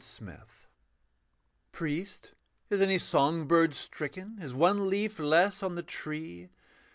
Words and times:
THE 0.19 0.31
OUTLAW 0.31 0.45
Priest, 1.73 2.31
is 2.71 2.81
any 2.81 2.97
song 2.97 3.45
bird 3.45 3.75
stricken? 3.75 4.39
Is 4.41 4.51
one 4.51 4.89
leaf 4.89 5.19
less 5.19 5.61
on 5.61 5.75
the 5.75 5.83
tree? 5.83 6.49